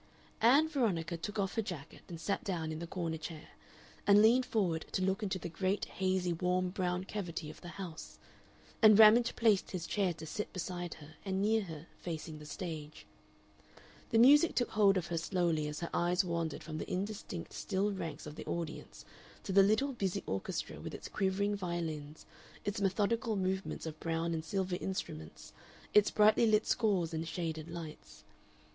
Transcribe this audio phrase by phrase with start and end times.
[0.41, 3.49] Ann Veronica took off her jacket and sat down in the corner chair,
[4.07, 8.17] and leaned forward to look into the great hazy warm brown cavity of the house,
[8.81, 13.05] and Ramage placed his chair to sit beside her and near her, facing the stage.
[14.09, 17.91] The music took hold of her slowly as her eyes wandered from the indistinct still
[17.91, 19.05] ranks of the audience
[19.43, 22.25] to the little busy orchestra with its quivering violins,
[22.65, 25.53] its methodical movements of brown and silver instruments,
[25.93, 28.23] its brightly lit scores and shaded lights.